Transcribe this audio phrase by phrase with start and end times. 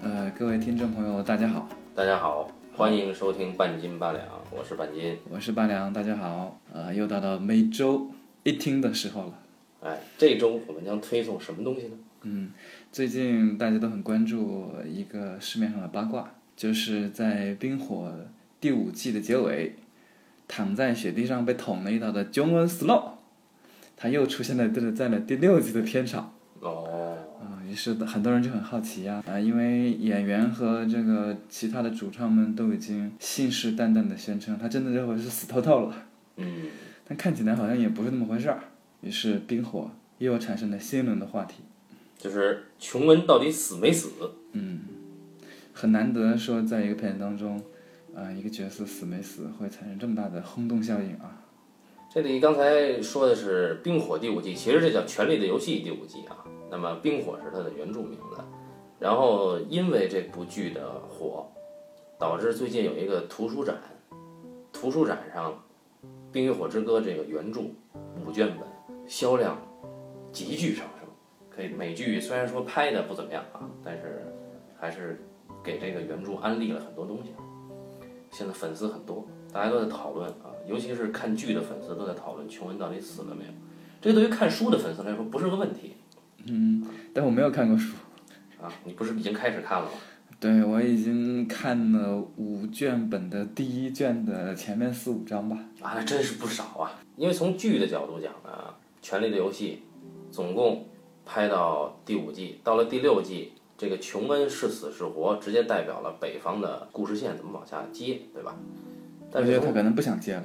[0.00, 5.16] 呃，各位听众朋友，大家好，大家好，欢迎收听半斤八两，我是半斤。
[5.28, 6.60] 我是八两，大家好。
[6.72, 8.08] 呃，又到了每周
[8.44, 9.34] 一听的时候了。
[9.80, 11.96] 哎，这周我们将推送什么东西呢？
[12.22, 12.52] 嗯，
[12.92, 18.08] 最近大家都很关注一个市面上的八卦，就是在《冰火》
[18.60, 19.74] 第五季的结尾，
[20.46, 23.14] 躺在雪地上被捅了一刀的 Jon Snow，
[23.96, 26.34] 他又出现在这在了第六季的片场。
[27.78, 35.94] 是很多人就很好奇呀、啊，因为演员和这个其他的主创们都已经信誓旦旦的宣称，他真的这回是死透透了，
[36.38, 36.66] 嗯，
[37.06, 38.58] 但看起来好像也不是那么回事儿。
[39.00, 41.62] 于是冰火又产生了新一轮的话题，
[42.18, 44.10] 就是琼恩到底死没死？
[44.54, 44.80] 嗯，
[45.72, 47.62] 很难得说在一个片子当中，
[48.12, 51.44] 啊、一个角色死没死会产生这么大的轰动效应啊。
[52.12, 56.42] 这里刚才说的是《冰火》第五季，其实这叫《权力的游戏》第五季啊。
[56.70, 58.42] 那么《冰火》是它的原著名字，
[58.98, 61.46] 然后因为这部剧的火，
[62.18, 63.76] 导致最近有一个图书展，
[64.72, 65.52] 图书展上
[66.32, 67.60] 《冰与火之歌》这个原著
[68.24, 68.66] 五卷本
[69.06, 69.56] 销量
[70.32, 71.08] 急剧上升。
[71.48, 74.26] 可以，美剧虽然说拍的不怎么样啊，但是
[74.78, 75.20] 还是
[75.64, 77.30] 给这个原著安利了很多东西。
[78.30, 83.50] 现在粉丝很多，大家都在讨论啊，尤其是看剧的粉丝都在讨论琼恩到底死了没有。
[84.00, 85.96] 这对于看书的粉丝来说不是个问题
[86.46, 87.94] 嗯，但我没有看过书，
[88.60, 89.92] 啊，你不是已经开始看了吗？
[90.40, 95.56] 对我已经看了五卷本的第一卷的前面四五章吧。
[95.80, 97.00] 啊，那真是不少啊！
[97.16, 98.50] 因为从剧的角度讲呢，
[99.02, 99.82] 《权力的游戏》
[100.32, 100.86] 总共
[101.26, 108.54] 拍到第五季，到了第六季，这个琼恩是死是活，直接代表了北方的故事线怎么往下接，对吧？
[109.20, 110.44] 我但是从觉得他可能不想接了。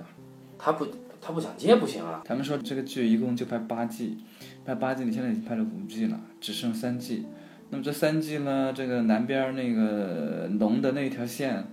[0.58, 0.88] 他不，
[1.22, 2.24] 他不想接不行啊。
[2.26, 4.18] 他们说这个剧一共就拍八季，
[4.66, 7.26] 拍八季，你现在已经拍了五季了，只剩三季。
[7.70, 11.66] 那么这三季呢，这个南边儿那个龙的那条线，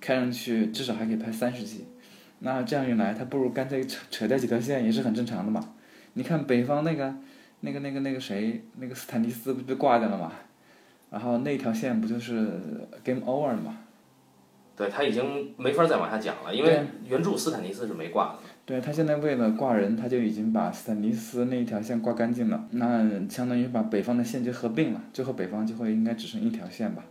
[0.00, 1.86] 看上去至少还可以拍三十季。
[2.40, 5.74] 那这样一来，他不如干脆扯扯掉几条线，也是很正常的嘛。
[6.14, 7.14] 你看北方那个、
[7.60, 10.32] 那个、那个、那个谁，那个斯坦尼斯不就被挂掉了嘛？
[11.10, 12.60] 然后那条线不就是
[13.02, 13.78] game over 了嘛？
[14.76, 18.38] 对他已经没法再往下讲了，因为原著斯坦尼斯是没挂的。
[18.68, 27.02] 对他现在为了挂人，他就已经把斯坦尼斯那一条线挂干净了，那相当于把北方的线就合并了，最后北方就会应该只剩一条线吧。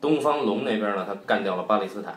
[0.00, 2.14] 东方龙那边呢，他干掉了巴勒斯坦，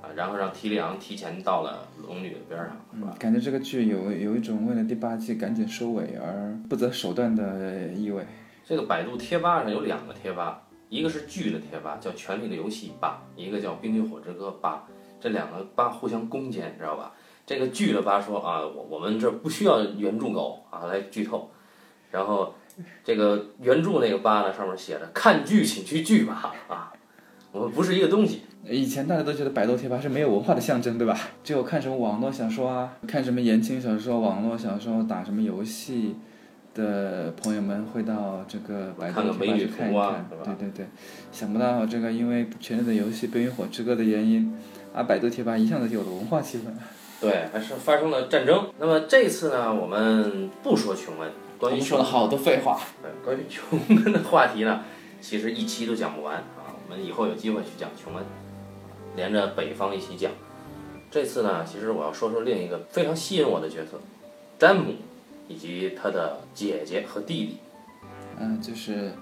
[0.00, 3.14] 啊，然后让提里昂提前到了龙女的边上，是吧？
[3.18, 8.24] 感觉这个剧有有一种为了第八季赶紧收尾而不择手段的意味。
[8.64, 14.86] 这个百度贴吧上有两个贴吧，一个是剧的贴吧，叫《权力的游戏》吧；一个叫《冰与火之歌》吧。
[15.20, 17.12] 这两个吧互相攻坚，知道吧？
[17.46, 21.50] 这个剧的吧说啊，我我们这不需要原著狗啊来剧透，
[22.10, 22.54] 然后
[23.04, 26.92] 这个原著那个吧呢上面写着看剧请去剧吧啊，
[27.52, 28.42] 我们不是一个东西。
[28.66, 31.18] 以前大家都觉得百度贴吧是没有文化的象征，对吧？
[31.42, 36.16] 只有看什么网络小说啊，看什么言情小说、网络小说、打什么游戏
[36.72, 40.26] 的朋友们会到这个百度贴吧去看一看。
[40.44, 40.86] 对对对，
[41.30, 44.58] 想不到这个因为《权力的游戏》《冰与火之歌》的原因，
[44.94, 46.72] 啊，百度贴吧一下子就有了文化气氛。
[47.24, 48.70] 对，还是发生了战争。
[48.78, 52.78] 那么这次呢，我们不说琼恩，关于说了好多废话。
[53.02, 54.82] 对，关于琼恩的话题呢，
[55.20, 56.76] 其实一期都讲不完啊。
[56.86, 58.24] 我们以后有机会去讲琼恩，
[59.16, 60.30] 连着北方一起讲。
[61.10, 64.00] 这次呢，其实我要说说另一个非常吸引我的角色，
[64.58, 64.94] 詹姆，
[65.48, 67.58] 以及他的姐姐和弟弟。
[68.36, 69.12] 嗯、就是，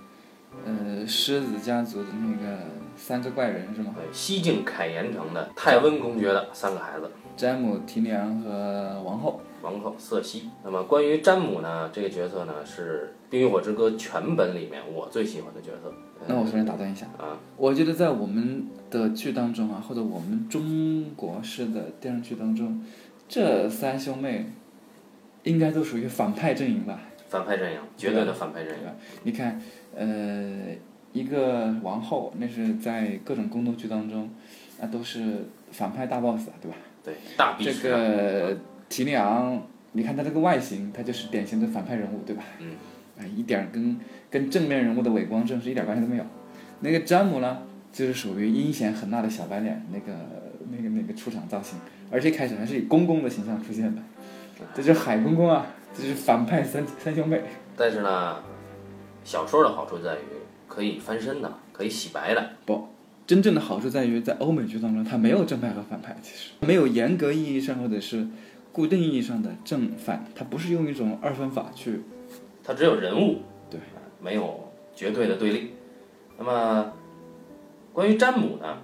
[0.64, 2.60] 呃，狮子家族的那个
[2.96, 3.94] 三个怪人是吗？
[3.94, 9.40] 对，西境凯岩城的泰温公爵的三个孩子，詹姆、提里昂和王后。
[9.62, 10.50] 王后瑟西。
[10.64, 15.92] 那么关于詹姆呢，这个角色呢是《冰与火之歌》全本里面我最喜欢的角色。
[16.26, 22.84] 那我首先打断一下，啊，我觉得在我们的剧当中啊，或者我们中国式的电视剧当中，
[23.28, 24.46] 这三兄妹
[25.44, 27.00] 应该都属于反派阵营吧？
[27.28, 28.84] 反派阵营，绝对的反派阵营。
[29.22, 29.60] 你看，
[29.94, 30.74] 呃，
[31.12, 34.28] 一个王后，那是在各种宫斗剧当中，
[34.80, 36.76] 那都是反派大 boss 啊，对吧？
[37.02, 38.56] 对，大臂这个
[38.88, 39.60] 提里昂，
[39.92, 42.44] 你看他这个外形，他就是典型的反派人物，对吧？
[42.60, 42.76] 嗯。
[43.18, 46.24] 啊，一点儿跟跟正面人物的伟光正是一点关系都没有。
[46.80, 47.58] 那个詹姆呢，
[47.92, 50.18] 就是属于阴险狠辣的小白脸，那个
[50.70, 51.78] 那个那个出场造型，
[52.10, 54.00] 而且开始还是以公公的形象出现的，
[54.74, 57.42] 这就是海公公啊，这是反派三三兄妹。
[57.76, 58.36] 但是呢，
[59.24, 60.18] 小说的好处在于
[60.66, 62.50] 可以翻身的，可以洗白的。
[62.64, 62.88] 不，
[63.26, 68.26] 真正的好处在于，在欧美剧当中，它没有正派和反派，其实没有严格意义上或者是
[68.72, 72.02] 固定意义上的正反，它不是用一种二分法去
[72.64, 73.38] 它只有人物，
[73.70, 73.80] 对，
[74.20, 75.70] 没有绝对的对立。
[76.36, 76.92] 那么
[77.92, 78.78] 关于詹姆呢，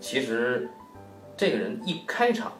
[0.00, 0.68] 其实
[1.36, 2.52] 这个人一开场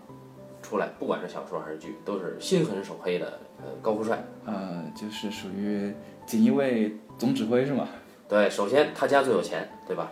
[0.63, 4.23] 出来，不管是小说还是剧，都是心狠手黑的呃高富帅。
[4.45, 5.93] 呃，就是属于
[6.27, 7.89] 锦衣卫总指挥是吗？
[8.29, 10.11] 对，首先他家最有钱，对吧？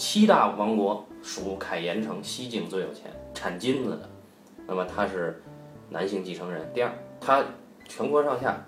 [0.00, 0.02] 嗯。
[0.02, 4.08] 七大王国属凯岩城西境最有钱，产金子的。
[4.66, 5.42] 那么他是
[5.90, 6.66] 男性继承人。
[6.72, 7.44] 第二，他
[7.86, 8.66] 全国上下，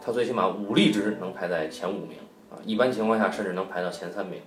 [0.00, 2.18] 他最起码武力值能排在前五名
[2.50, 4.40] 啊，一般情况下甚至能排到前三名。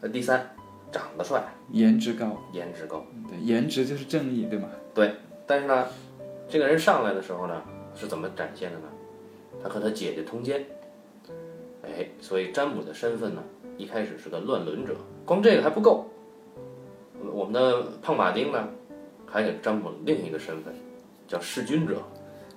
[0.00, 0.48] 那第三，
[0.92, 1.42] 长得帅，
[1.72, 4.68] 颜值高，颜值高，对，颜值就是正义，对吗？
[4.94, 5.88] 对，但是呢，
[6.48, 7.60] 这个人上来的时候呢，
[7.96, 8.84] 是怎么展现的呢？
[9.60, 10.64] 他和他姐姐通奸，
[11.82, 13.42] 哎，所以占卜的身份呢，
[13.80, 14.94] 一开始是个乱伦者。
[15.24, 16.06] 光这个还不够，
[17.32, 18.68] 我们的胖马丁呢，
[19.26, 20.74] 还给詹姆另一个身份，
[21.26, 22.02] 叫弑君者。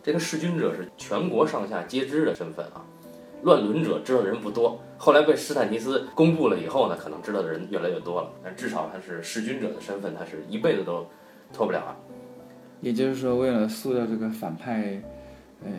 [0.03, 2.83] 这个弑君者是全国上下皆知的身份啊。
[3.43, 8.29] 乱伦者知道的人不多，后来被斯坦尼斯公布了以后呢，可能知道的人越来越多了。
[8.43, 11.05] 但至少他是弑君者的身份，他是一辈子都
[11.53, 11.95] 脱不了啊。
[12.81, 15.01] 也就是说，为了塑造这个反派，
[15.63, 15.71] 呃，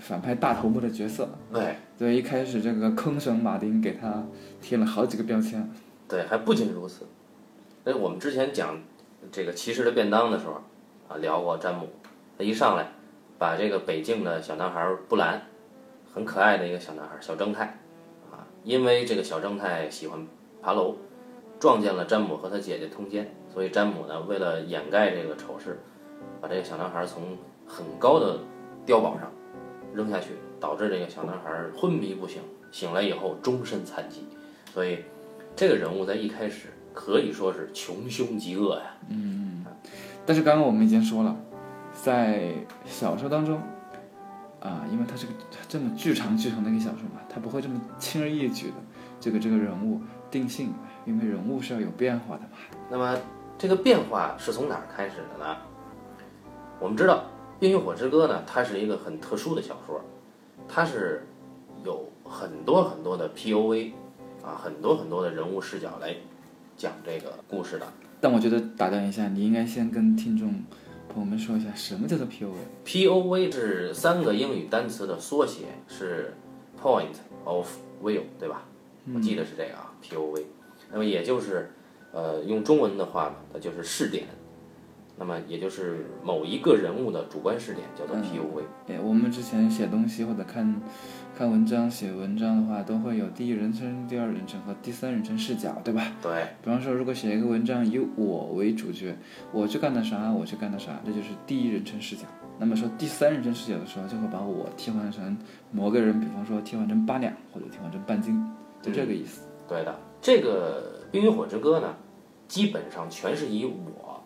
[0.00, 4.24] 反派大头目的角色，对，对，一开始这个坑神马丁给他
[4.62, 5.68] 贴了好几个标签。
[6.08, 7.04] 对，还不仅如此，
[7.84, 8.80] 哎，我们之前讲
[9.32, 10.62] 这个骑士的便当的时候
[11.08, 11.88] 啊，聊过詹姆，
[12.38, 12.92] 他一上来
[13.36, 15.42] 把这个北境的小男孩布兰。
[16.10, 17.64] 很可爱的一个小男孩，小正太，
[18.32, 20.26] 啊，因为这个小正太喜欢
[20.60, 20.96] 爬楼，
[21.60, 25.78] 撞见了詹姆和他姐姐通奸，所以詹姆呢，为了掩盖这个丑事，
[26.40, 27.36] 把这个小男孩从
[27.66, 28.38] 很高的
[28.86, 29.30] 碉堡上
[29.94, 30.30] 扔下去，
[30.60, 34.24] 导致这个小男孩昏迷不醒，醒来以后终身残疾，
[34.72, 34.98] 所以
[35.56, 38.84] 这个人物在一开始可以说是穷凶极恶呀。
[39.08, 39.64] 嗯，
[40.26, 41.36] 但是刚刚我们已经说了，
[41.92, 42.52] 在
[42.84, 43.60] 小说当中。
[44.60, 45.32] 啊，因为它是个
[45.68, 48.74] 这么巨长巨长的一个小说嘛，它不会这么轻而易举的
[49.20, 50.00] 这个这个人物
[50.32, 50.74] 定性，
[51.06, 52.48] 因为人物是要有变化的嘛。
[52.90, 53.16] 那么
[53.56, 55.56] 这个变化是从哪儿开始的呢？
[56.80, 57.18] 我们知道
[57.60, 60.00] 《冰与火之歌》呢，它是一个很特殊的小说，
[60.68, 61.26] 它是
[61.84, 63.92] 有很多很多的 POV
[64.42, 66.14] 啊，很多很多的人物视角来
[66.76, 67.86] 讲这个故事的。
[68.20, 70.62] 但我觉得打断一下，你应该先跟听众。
[71.10, 76.34] 朋友们说一下什么叫做 POV？POV 是三个英语单词的缩写，是
[76.80, 77.66] Point of
[78.02, 78.64] View，对吧？
[79.14, 80.44] 我记得是这个啊，POV。
[80.92, 81.70] 那么也就是，
[82.12, 84.26] 呃，用中文的话呢，它就是视点。
[85.18, 88.62] 那么也就是某一个人物的主观视点，叫做 POV。
[88.86, 90.80] 哎，我们之前写东西或者看。
[91.36, 96.10] 看文章、写文章的话，都会有第一人称、第二人称和第三人称视角，对吧？
[96.20, 96.32] 对。
[96.60, 99.16] 比方说，如果写一个文章以我为主角，
[99.52, 102.22] 我去干的啥，我去干的啥，这就是第一人称视角。
[102.58, 105.38] 那么说第三人称视角的时候，就会把我替换成
[105.70, 108.44] 某个人，比方说替换成八两或者替换成半斤，
[108.82, 109.42] 就这个意思。
[109.68, 111.94] 对的，这个《冰与火之歌》呢，
[112.48, 114.17] 基本上全是以我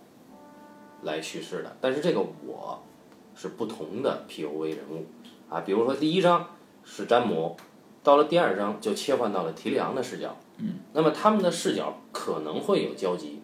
[1.03, 2.83] 来叙事的，但是这个我
[3.35, 5.07] 是不同的 POV 人物
[5.49, 6.49] 啊，比如说第一章。
[6.85, 7.57] 是詹姆，
[8.03, 10.37] 到了第二章就切换到了提里昂的视角。
[10.59, 13.41] 嗯，那么他们的视角可能会有交集，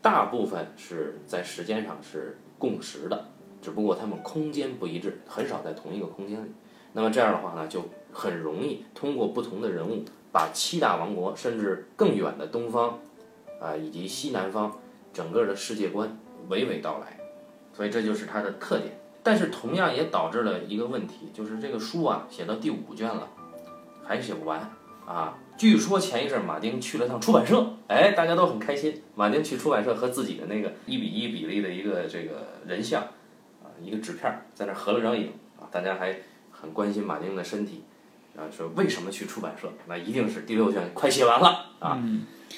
[0.00, 3.26] 大部分是在时间上是共识的，
[3.60, 6.50] 只不过他们空间不一致，很少在同一个空间里。
[6.94, 12.98] 那么这样的话呢，就很容易通过不同的人物，把七大王国甚至更远的东方，
[13.60, 14.74] 啊以及西南方
[15.12, 16.18] 整个的世界观
[16.48, 17.18] 娓娓道来。
[17.72, 18.98] 所以这就是它的特点。
[19.22, 23.28] 但是同样也导致了一个问题，就是这个书啊写到第五卷了，
[24.02, 24.70] 还写不完
[25.06, 25.36] 啊。
[25.58, 29.02] 据说前一阵马丁去了趟出版社，哎，大家都很开心。
[29.14, 33.02] 马丁去出版社和自己的那个一比一比例的一个这个人像
[33.62, 36.16] 啊，一个纸片在那合了张影啊，大家还
[36.50, 37.84] 很关心马丁的身体
[38.34, 39.70] 啊，说为什么去出版社？
[39.86, 42.02] 那一定是第六卷快写完了啊，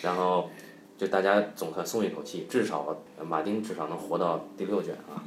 [0.01, 0.49] 然后。
[1.03, 2.97] 就大家总算松一口气，至少
[3.29, 5.19] 马丁至少能活到第六卷啊。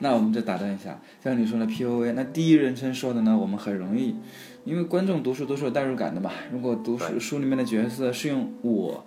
[0.00, 4.16] 那我们就打断一下，像你说的 P O A，那第一人称说的呢，我们很容易，
[4.64, 6.32] 因为观众读书都是有代入感的嘛。
[6.52, 9.06] 如果读书书里面的角色是用我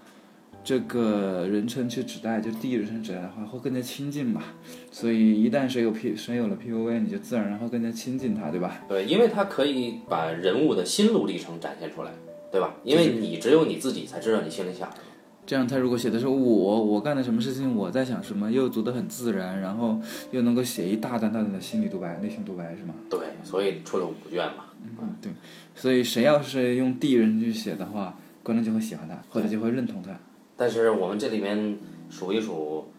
[0.63, 4.41] 这个人称去指代，就第一人称指代的话，会更加亲近嘛。
[4.89, 8.79] 所以一旦谁有 P 谁有了 P O A，你就自然然后更加亲近他，对吧？
[8.87, 12.11] 对，因为他可以把人物的心路历程展现出来，
[12.49, 12.75] 对吧？
[12.85, 15.03] 因为你只有你自己才知道你心里想什么。
[15.47, 19.97] 这样，他如果写的是我，我干了什么事情，我在想什么，又读得很自然，然后
[20.31, 22.93] 又能够写一大段大段的心理独白、内心独白，是吗？
[23.09, 24.65] 对，所以出了五卷嘛。
[24.83, 25.31] 嗯，对。
[25.73, 30.11] 所以谁要是用第一人去写的话，观众就会喜欢他，或者就会认同他。
[30.57, 31.77] 但是我们这里面
[32.09, 32.89] 数一数，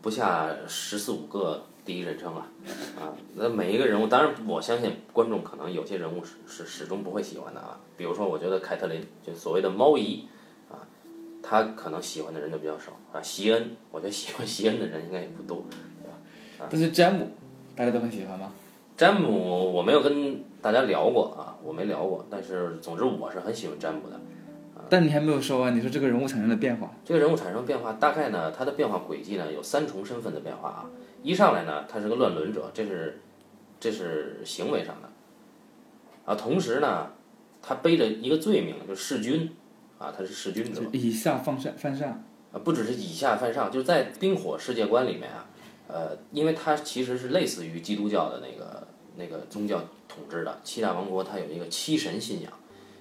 [0.00, 2.48] 不下十四五个第一人称啊，
[2.98, 7.78] 啊，那每一个人物，当然我相信观众可能有些人物是是始终不会喜欢的啊。
[7.96, 10.24] 比如说，我觉得凯特琳就所谓的猫姨。
[11.52, 13.20] 他可能喜欢的人就比较少啊。
[13.20, 15.62] 席恩，我觉得喜欢席恩的人应该也不多。
[15.68, 17.28] 对吧但是詹姆，
[17.76, 18.50] 大家都很喜欢吗？
[18.96, 24.18] 詹姆我没有跟大家聊过啊，我没聊过，但是总之我是很喜欢詹姆的。
[24.88, 30.90] 但你还没有说完，你说这个人物产生了变化，这个人物产生变化，大概呢，他的变化轨迹呢有三重身份的变化啊。
[31.22, 33.20] 一上来呢，他是个乱伦者，这是
[33.78, 35.10] 这是行为上的
[36.24, 36.34] 啊。
[36.34, 37.10] 同时呢，
[37.60, 39.54] 他背着一个罪名，就是弑君
[40.02, 42.08] 啊，他是弑君者以下犯上犯上。
[42.52, 45.46] 啊，不只是以下犯上，就是在冰火世界观里面啊，
[45.88, 52.52] 呃，因为它其实是类似于基督教的那个那个宗教统治的七大王国，它有一个七神信仰，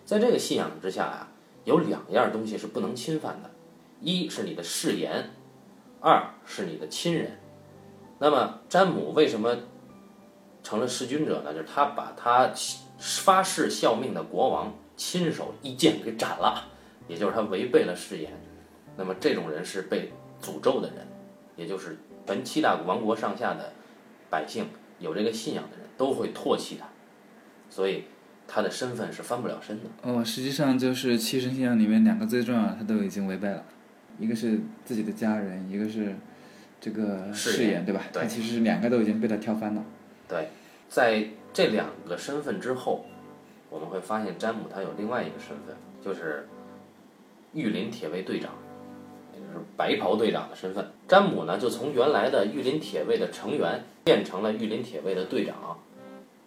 [0.06, 1.28] 在这个信仰之下呀、
[1.66, 3.50] 有两样东西是不能侵犯的，
[4.00, 5.32] 一是你的誓言，
[6.00, 7.38] 二是你的亲人。
[8.20, 9.58] 那么詹姆为什么
[10.64, 11.52] 成了弑君者呢？
[11.54, 12.52] 就是他把他
[12.98, 16.70] 发誓效命的国王亲手一剑给斩了，
[17.12, 18.32] 也就是他违背了誓言。
[18.96, 21.06] 那么这种人是被诅咒的人，
[21.58, 23.74] 也就是本七大王国上下的
[24.30, 24.68] 百姓
[25.00, 26.88] 有这个信仰的人都会唾弃他，
[27.70, 28.06] 所以
[28.48, 29.90] 他的身份是翻不了身的。
[30.04, 33.64] 哦，实际上就是七神信仰里面两个最重要的，他都已经违背了，
[34.18, 36.16] 一个是自己的家人，一个是
[36.80, 38.04] 这个誓言对吧？
[38.14, 39.84] 对他其实两个都已经被他挑翻了。
[40.28, 40.50] 对，
[40.90, 43.06] 在这两个身份之后，
[43.70, 46.48] 我们会发现詹姆他有另外一个身份，就是
[47.54, 48.52] 御林铁卫队长，
[49.34, 50.92] 也就是白袍队长的身份。
[51.08, 55.78] 詹姆呢，就从原来的御林铁卫的成员变成了御林铁卫的队长，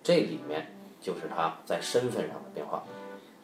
[0.03, 0.67] 这里面
[1.01, 2.83] 就是他在身份上的变化。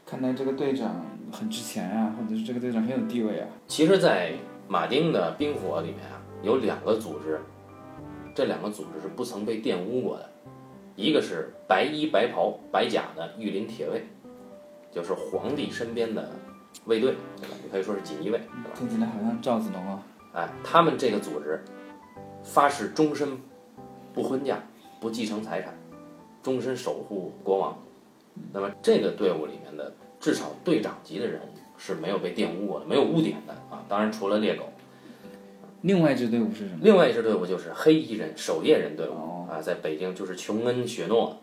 [0.06, 3.46] 看来这个队长很值钱啊，或者是这个队长很有地位啊。
[3.68, 4.32] 其实，在
[4.66, 7.40] 马丁的冰火里面啊，有两个组织，
[8.34, 10.28] 这两个组织是不曾被玷污过的，
[10.96, 14.04] 一个是白衣白袍白甲的御林铁卫，
[14.90, 16.28] 就是皇帝身边的
[16.86, 17.54] 卫队，对吧？
[17.62, 18.70] 你可以说是锦衣卫，对吧？
[18.76, 20.02] 听起来好像赵子龙啊。
[20.32, 21.62] 哎，他们这个组织
[22.42, 23.38] 发誓终身
[24.14, 24.62] 不婚嫁、
[25.00, 25.76] 不继承财产，
[26.42, 27.78] 终身守护国王。
[28.52, 33.84] 那么这个队伍里面的至少队长级的人物是没有被玷污过的，没有污点的啊。
[33.88, 34.64] 当然，除了猎狗。
[35.82, 36.80] 另外一支队伍是什么？
[36.82, 41.38] 另外一支队伍就是黑衣人守夜人队伍哦啊，在北京就是琼恩·雪诺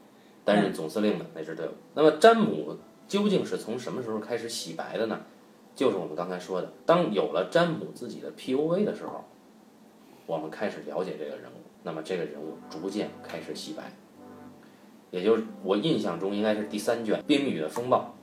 [0.46, 1.72] 担任总司令的那支队伍。
[1.94, 2.78] 那么詹姆
[3.08, 5.22] 究竟是从什么时候开始洗白的呢？
[5.76, 9.24] 就是我们刚才说的，当有了詹姆自己的 POV 的时候，
[10.26, 13.94] 我们开始了解这个人物，那么这个人物逐渐开始洗白，
[15.12, 18.16] 也就是我印象中应该是第三卷《冰雨的风暴》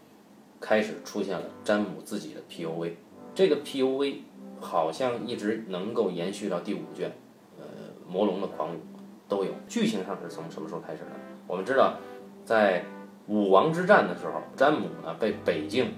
[0.64, 2.94] 开始出现了詹姆自己的 POV，
[3.34, 4.16] 这个 POV
[4.60, 7.12] 好像一直能够延续到第五卷，
[7.58, 7.64] 呃，
[8.08, 8.80] 魔龙的狂舞
[9.28, 9.52] 都有。
[9.68, 11.10] 剧情上是从什么时候开始的？
[11.46, 11.98] 我们知道，
[12.44, 12.84] 在
[13.26, 15.94] 武王之战的时候，詹姆呢被北境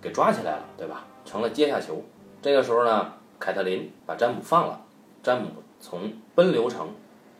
[0.00, 1.06] 给抓起来了，对吧？
[1.24, 2.02] 成了阶下囚。
[2.42, 4.84] 这个时候呢，凯特琳把詹姆放了，
[5.22, 5.48] 詹姆
[5.80, 6.88] 从奔流城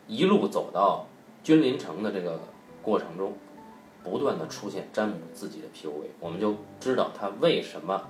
[0.07, 1.05] 一路走到
[1.43, 2.39] 君临城的这个
[2.81, 3.33] 过程中，
[4.03, 8.01] 不断的出现詹姆自己的 POV，我们就知道他为什么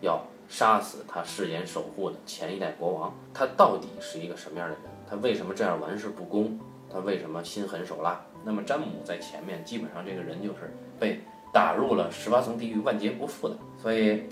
[0.00, 4.82] 要杀死他誓言守护的前一代国王，他到底是一个什么样的人？
[5.08, 6.58] 他为什么这样玩世不恭？
[6.94, 8.24] 他为什么心狠手辣？
[8.44, 11.18] 那么詹姆在前面，基本上这个人就是被
[11.52, 13.56] 打入了十八层地狱，万劫不复的。
[13.82, 14.22] 所以，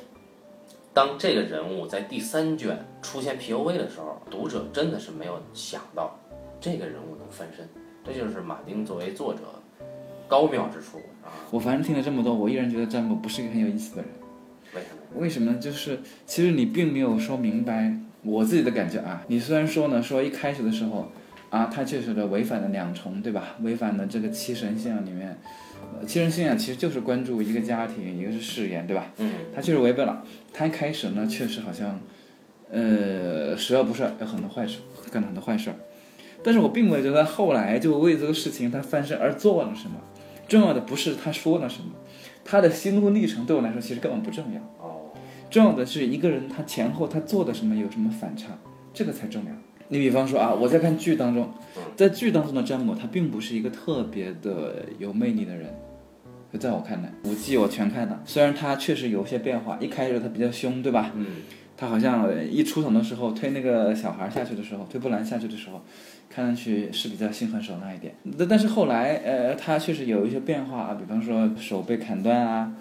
[0.95, 6.17] 当这个人物在第三卷出现 POV 的时候，读者真的是没有想到
[6.61, 7.69] 这个人物能翻身，
[8.05, 9.41] 这就是马丁作为作者
[10.29, 11.35] 高妙之处啊！
[11.51, 14.11] 我反正听了这么多，我依然觉得詹姆不是一个很有意思的人。
[14.73, 15.21] 为什么？
[15.21, 15.59] 为什么呢？
[15.59, 17.93] 就是其实你并没有说明白
[18.23, 19.25] 我自己的感觉啊。
[19.27, 21.11] 你虽然说呢，说一开始的时候
[21.53, 23.57] 啊，他确实的违反了两重，对吧？
[23.61, 25.37] 违反了这个七神信仰里面，
[26.01, 29.13] 呃，七神信仰其实就是关注一个家庭，一个是誓言，对吧？
[29.19, 30.25] 嗯，他确实违背了。
[30.51, 32.01] 他一开始呢，确实好像，
[32.71, 34.79] 呃，十恶不赦，有很多坏事，
[35.11, 35.77] 干了很多坏事儿。
[36.43, 39.97] 但是我并没有觉得后来就为这个事情他翻身而做了什么。
[40.49, 41.91] 重要的不是他说了什么，
[42.47, 44.61] 他的心路历程对我来说其实根本不重要。
[44.83, 45.13] 哦，
[45.51, 48.59] 重要的是一个人他前后他做的什么有什么反差，
[48.95, 49.51] 这个才重要。
[49.93, 51.53] 你比方说啊，我在看剧当中，
[51.95, 55.69] 在剧当中的詹姆他并不是一个特别的有魅力的人，
[56.51, 61.13] 就在我看来，五季我全看了，虽然他确实有些变化，一开始他比较凶，对吧？
[61.15, 61.27] 嗯，
[61.77, 65.83] 他好像一出场的时候推那个小孩下去的时候，推布兰下去的时候，
[66.31, 68.15] 看上去是比较心狠手辣一点。
[68.39, 72.73] 但但是后来，呃，他确实有一些变化啊，比方说手被砍断啊，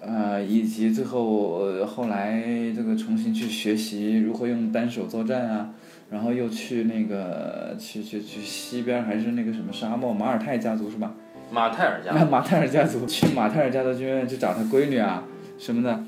[0.00, 2.42] 呃，以及最后呃后来
[2.74, 5.74] 这个重新去学习如何用单手作战啊，
[6.10, 11.14] 然后又去那个去去去西边还是那个什么沙漠马尔泰家族是吧？
[11.52, 15.24] 马泰尔家族 马泰尔家族去马泰尔家族剧院去找他闺女啊
[15.58, 16.04] 什么的，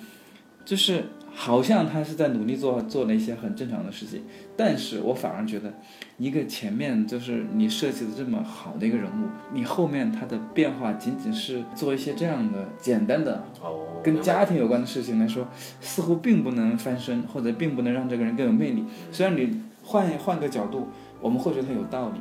[0.64, 1.04] 就是
[1.34, 4.22] 好像他是在努力做做了一些很正常的事情，
[4.56, 5.72] 但是我反而觉得，
[6.18, 15.48] 一个前面就是你设计的这么好的一个人物，你后面他的变化仅仅是做一些这样的简单的哦，跟家庭有关的事情来说，
[15.80, 18.84] 似乎并不能翻身，或者并不能让这个人更有魅力。
[19.10, 19.60] 虽然你
[19.92, 20.88] 换换个角度，
[21.20, 22.20] 我们会觉得他有道理，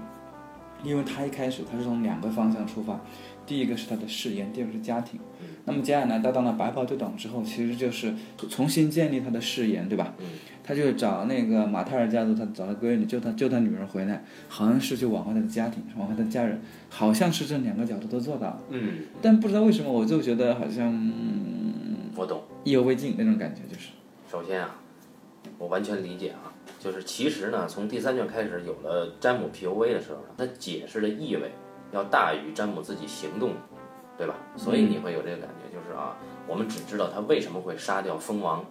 [0.83, 2.99] 因为他一开始他是从两个方向出发，
[3.45, 5.17] 第一个是他的誓言，第二个是家庭。
[5.63, 8.13] 那么接下来他当了白袍队长之后，其实就是
[8.49, 10.13] 重新建立他的誓言，对吧？
[10.19, 10.25] 嗯
[10.63, 18.59] 他就找那个马泰尔家族，他找他闺女，救他救他女儿回来，好像是就挽回他的家庭，挽回他的家人，好像是这两个角度都做到了。
[18.69, 21.73] 嗯，但不知道为什么，我就觉得好像、嗯、
[22.15, 22.43] 我懂。
[22.63, 23.89] 意犹未尽那种感觉，就是。
[24.31, 24.75] 首先啊，
[25.57, 31.51] 我完全理解啊，就是其实呢，从第三卷开始有了詹姆 POV 的时候呢，他解释的意味
[31.91, 33.53] 要大于詹姆自己行动，
[34.17, 34.35] 对吧？
[34.57, 38.65] 所以你会有这个感觉，就是啊，我们只知道他为什么会杀掉蜂王，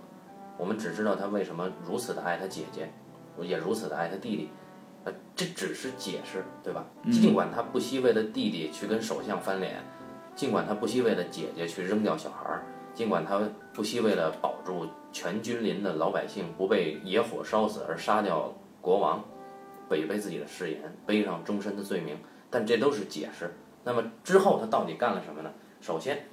[0.58, 2.90] 我们只知道他为什么如此的爱他姐姐，
[3.40, 4.50] 也如此的爱他弟弟。
[5.04, 6.84] 呃，这只是解释，对吧？
[7.10, 9.76] 尽管他不惜为了弟弟去跟首相翻脸，
[10.34, 12.62] 尽管他不惜为了姐姐去扔掉小孩儿，
[12.94, 13.40] 尽管他
[13.72, 19.24] 不惜为了保住全君临的老百姓不被野火烧死而杀掉国王，
[19.88, 22.16] 违背自己的誓言，背上终身的罪名，
[22.50, 23.54] 但这都是解释。
[23.84, 25.50] 那么之后他到底干了什么呢？
[25.80, 26.26] 首先，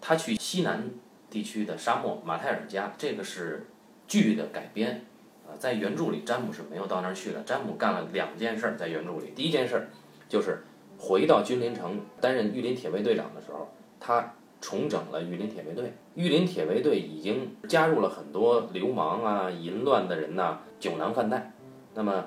[0.00, 0.90] 他去西南
[1.28, 3.66] 地区的沙漠马泰尔家，这个是
[4.06, 5.04] 剧的改编。
[5.46, 7.42] 啊，在原著里，詹姆是没有到那儿去的。
[7.42, 9.88] 詹姆干了两件事儿，在原著里，第一件事儿
[10.26, 10.64] 就是
[10.96, 13.68] 回到君临城担任御林铁卫队长的时候，
[14.00, 14.32] 他
[14.64, 15.92] 重整了御林铁卫队。
[16.14, 21.52] 御林铁卫队已经加入了很多流氓啊、淫乱的人呐、酒囊饭袋。
[21.92, 22.24] 那么，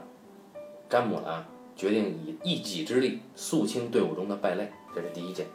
[0.88, 1.44] 詹姆呢，
[1.76, 5.48] 决定以一己之力肃清队伍中的败类，这是第一件。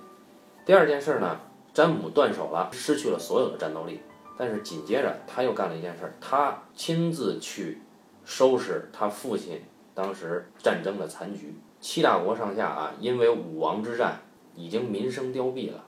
[0.66, 1.40] 第二件事呢，
[1.72, 4.00] 詹姆断手了，失去了所有的战斗力。
[4.37, 7.80] 但是紧接着他又干了一件事，他亲自去
[8.24, 9.62] 收拾他父亲
[9.94, 11.54] 当时战争的残局。
[11.80, 14.20] 七大国上下啊，因为武王之战
[14.57, 15.85] 已经民生凋敝了，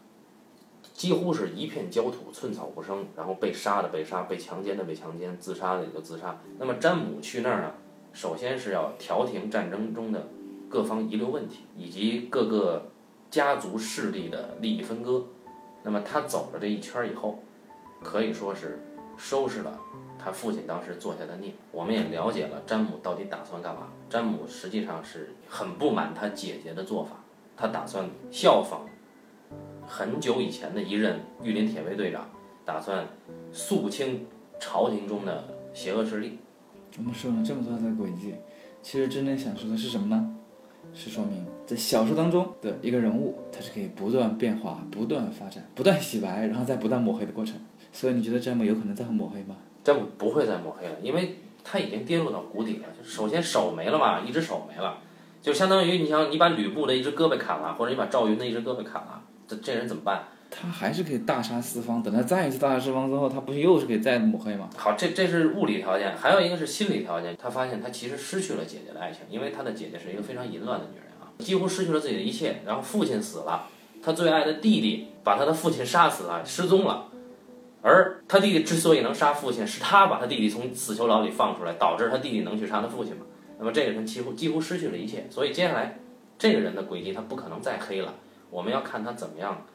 [0.95, 3.05] 几乎是一片焦土，寸草不生。
[3.15, 6.41] 然后被杀的被杀，被强奸的被强奸，自杀的也就自杀。
[6.59, 7.73] 那么詹姆去那儿呢，
[8.13, 10.29] 首先是要调停战争中的
[10.71, 12.91] 各方遗留问题，以及各个
[13.29, 15.25] 家族势力的利益分割。
[15.83, 17.43] 那么他走了这一圈以后，
[18.03, 18.81] 可以说是
[19.17, 19.79] 收拾了
[20.19, 21.53] 他父亲当时做下的孽。
[21.73, 23.89] 我们也了解了詹姆到底打算干嘛。
[24.09, 27.17] 詹姆实际上是很不满他姐姐的做法，
[27.57, 28.87] 他打算效仿
[29.87, 32.29] 很久以前的一任御林铁卫队长，
[32.65, 33.07] 打算
[33.53, 34.27] 肃清
[34.59, 36.39] 朝廷中的邪恶势力。
[36.99, 38.35] 我们说了这么多的轨迹，
[38.83, 40.31] 其实真正想说的是什么呢？
[40.93, 47.57] 是说明在小说当中的一个人物，他是可以不断变化、不断发展、不断洗白，然后再不断抹黑的过程。
[47.91, 49.57] 所以你觉得詹姆有可能再会抹黑吗？
[49.83, 52.85] 詹姆不会再抹黑了，因为他已经跌落到谷底了。
[52.97, 54.99] 就首先手没了嘛，一只手没了，
[55.41, 60.25] 就相当于你想你把吕布的一只胳膊砍了，或者你把赵云的一只胳膊砍了，这这人怎么办？
[60.51, 62.03] 他还是可以大杀四方。
[62.03, 64.71] 等他再一次大杀四方之后，他不是又是可以再抹黑吗？
[64.77, 67.37] 好，这这是物理条件，还有一个是心理条件。
[67.37, 72.61] 他发现他其实失去了姐姐的爱情，因为他的姐姐是一个非常淫乱的女人啊，几乎失去了自己的一切。
[72.65, 73.67] 然后父亲死了，
[74.01, 77.09] 他最爱的弟弟把他的父亲杀死了，失踪了。
[77.83, 83.27] 而他弟弟之所以能杀父亲，是他把他弟弟从死囚牢里放出来，导致他弟弟能去杀他父亲嘛。
[83.59, 85.99] 那么这个人几乎几乎失去了一切，所以接下来
[86.39, 88.15] 这个人的轨迹他不可能再黑了。
[88.55, 89.67] 我们要看他怎么样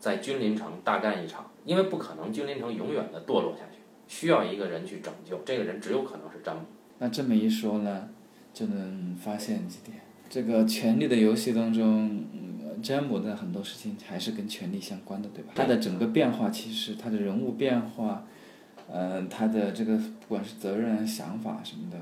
[0.00, 5.40] 在君临城大干一场，因为不可能君临城永远的堕落下去，需要一个人去拯救。
[5.44, 6.62] 这个人只有可能是詹姆。
[6.98, 8.08] 那这么一说呢，
[8.52, 9.98] 就能发现几点。
[10.28, 15.52] 这个《权力的游戏》当中，嗯詹姆的很多事情还是跟权力相关的，对吧？
[15.54, 18.24] 他的整个变化，其实他的人物变化，
[18.90, 21.98] 嗯、他的这个不管是责任、想法什么的，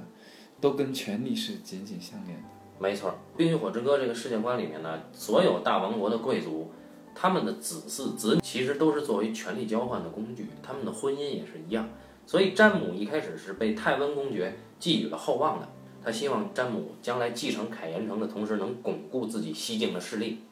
[0.58, 2.44] 都跟权力是紧紧相连的。
[2.80, 6.70] 没错，《冰与火之歌》这个世界观里面呢，所有大王国的贵族，
[7.12, 11.88] 他们的子嗣子女其实都是作为权力交换的工具，他们的婚姻也是一样。
[12.24, 15.68] 所以詹姆一开始是被泰温公爵寄予了厚望的，
[16.04, 20.44] 他希望詹姆将来继承凯岩城的同时能巩固自己西境的势力。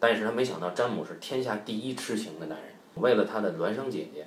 [0.00, 4.26] 但是他没想到詹姆是天下第一痴情的男人，为了他的孪生姐姐，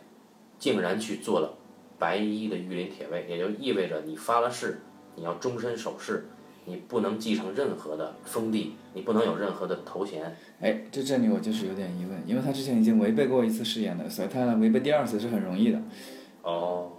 [0.59, 1.57] 竟然去做了
[1.97, 4.81] 白衣的御林铁卫，也就意味着你发了誓，
[5.15, 6.27] 你要终身守誓，
[6.69, 10.21] 你不能继承任何的封地，你不能有任何的头衔。
[10.61, 15.81] 哎，就这里我就是有点疑问，因为他之前已经违背过一次誓言了，所以他违背第二次是很容易的。
[16.43, 16.91] 哦，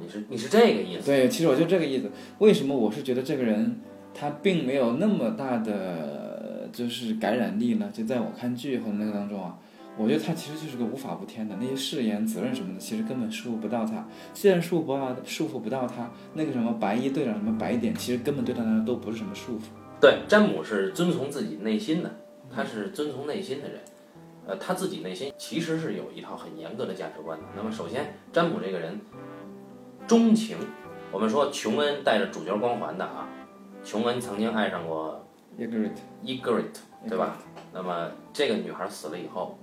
[0.00, 1.06] 你是你是这个意思？
[1.06, 2.10] 对，其实我就这个意思。
[2.40, 3.80] 为什么我是觉得这个人
[4.12, 7.88] 他并没有那么大的就是感染力呢？
[7.94, 9.56] 就在我看剧和那个当中啊，
[9.98, 14.06] 我觉得他其实就是个无法无天的，那些誓言、责任什么的，其实根本束缚不到他。
[14.32, 19.62] 既然束缚不到，束缚不到他，那个什么白衣队长什么白点，其实根本对他来说都不是什么束缚。
[20.00, 22.10] 对，詹姆是遵从自己内心的，
[22.52, 23.80] 他是遵从内心的人。
[24.44, 27.44] 呃，他自己内心其实是有一套很严格的价值观的。
[27.54, 28.98] 那么，首先，詹姆这个人
[30.06, 30.56] 钟情。
[31.12, 33.28] 我们说琼恩带着主角光环的啊，
[33.84, 35.24] 琼恩曾经爱上过
[35.58, 37.36] Egret，伊格瑞特，对吧？
[37.72, 39.58] 那么这个女孩死了以后，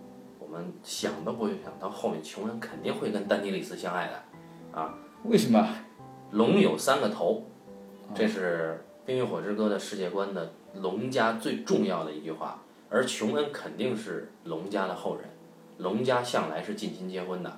[0.49, 4.95] 我们想都不会想到后面琼恩肯定会跟丹尼利斯相爱的，啊？
[5.23, 5.67] 为什么？
[6.31, 7.43] 龙有三个头，
[8.15, 12.63] 这是《冰与火之歌》的世界观的龙家最重要的一句话。
[12.89, 15.25] 而琼恩肯定是龙家的后人，
[15.77, 17.57] 龙家向来是近亲结婚的。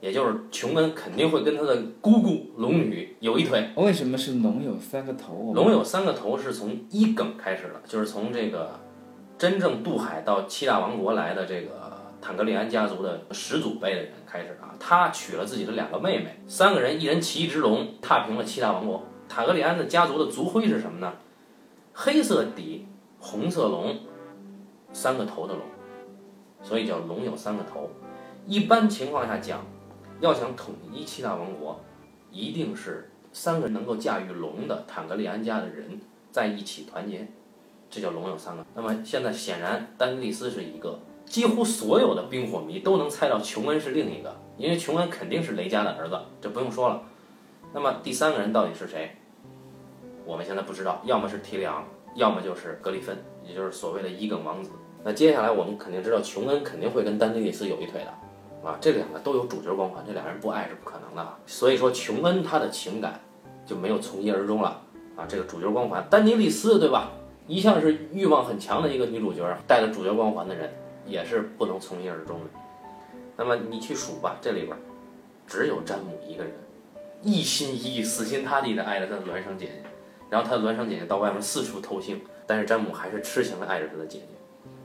[0.00, 3.70] 也就是琼恩肯定会跟他的姑姑龙女有一腿。
[3.76, 5.52] 为什么是龙有三个头？
[5.54, 8.80] 龙有三个头是从一梗开始的，就是从这个
[9.36, 11.83] 真正渡海到七大王国来的这个
[12.24, 14.74] 坦格利安家族的始祖辈的人开始啊。
[14.80, 19.04] 他娶了自己的两个妹妹，三个人一人骑一只龙，踏平了七大王国。
[19.28, 21.12] 坦格利安的家族的族徽是什么呢？
[21.92, 22.86] 黑色底，
[23.18, 23.98] 红色龙，
[24.94, 25.62] 三个头的龙，
[26.62, 27.90] 所以叫龙有三个头。
[28.46, 29.62] 一般情况下讲。
[30.20, 31.78] 要想统一七大王国，
[32.30, 37.26] 一定是三个人能够驾驭龙的坦格利安家的人在一起团结，
[37.90, 38.64] 这叫龙有三个。
[38.74, 47.02] 那么现在显然丹尼利斯是一个，几乎所有的冰火迷都能猜到琼恩是另一个，因为琼恩肯定是雷加的儿子，这不用说了。
[47.72, 49.16] 那么第三个人到底是谁？
[50.24, 51.84] 我们现在不知道，要么是提里昂，
[52.14, 54.70] 要么就是格里芬，也就是所谓的伊耿王子。
[55.02, 58.68] 那接下来我们肯定知道，琼恩肯定会跟丹尼利斯有一腿的。
[58.68, 61.36] 啊，这两个都有主角光环，这两人不爱是不可能的。
[61.44, 63.20] 所以说，琼恩他的情感
[63.66, 64.80] 就没有从一而终了。
[65.16, 67.10] 啊，这个主角光环，丹尼利斯对吧？
[67.46, 70.72] 一向是欲望很强的一个女主角，带着主角光环的人
[71.06, 72.46] 也是不能从一而终的。
[73.36, 74.76] 那么你去数吧，这里边
[75.46, 76.52] 只有詹姆一个人，
[77.22, 79.82] 一心一意、死心塌地的爱着他的孪生姐姐，
[80.30, 84.26] 然后他的孪生姐姐到外面四处偷腥，但是詹姆还是痴情的爱着他的姐姐。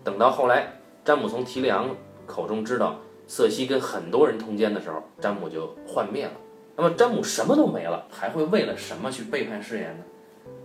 [0.03, 2.99] 等到后来，詹姆从提里昂口中知道。
[3.27, 6.31] 瑟西跟很多人通奸的时候，詹姆就幻灭了。
[6.75, 10.03] 那么詹姆什么都没了，还会为了什么去背叛誓言呢？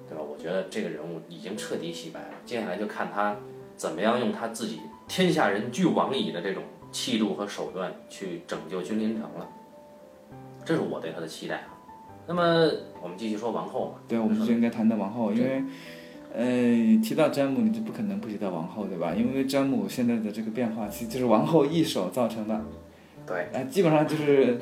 [0.09, 0.25] 对吧？
[0.25, 2.29] 我觉得这个人物已经彻底洗白了。
[2.47, 3.37] 接下来就看他
[3.77, 9.49] 怎么样用他自己天下人俱往矣的这种气度和手段去拯救君临城了。
[10.65, 11.69] 这是我对他的期待啊。
[12.27, 12.71] 那么
[13.03, 13.95] 我们继续说王后嘛？
[14.09, 15.63] 对，我们就应该谈谈王后，因为。
[16.37, 16.45] 呃，
[17.01, 19.15] 提到詹姆，你就不可能不提到王后，对吧？
[19.17, 22.61] 因为詹姆现在的这个变化，其实就是王后一手造成的。
[23.25, 23.47] 对。
[23.53, 24.59] 哎，基本上就是，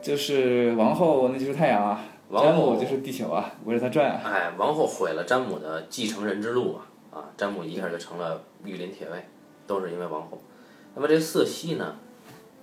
[0.00, 4.20] 就是王后那就是太阳啊，詹姆就是地球啊，围着他转。
[4.22, 6.86] 哎，王后毁了詹姆的继承人之路啊！
[7.10, 9.24] 啊，詹姆一下就成了御林铁卫，
[9.66, 10.40] 都是因为王后。
[10.94, 11.96] 那么这瑟西呢，